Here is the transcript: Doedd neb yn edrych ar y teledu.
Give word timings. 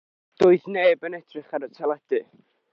Doedd 0.43 0.65
neb 0.77 1.05
yn 1.11 1.17
edrych 1.19 1.55
ar 1.59 1.69
y 1.71 1.73
teledu. 1.77 2.25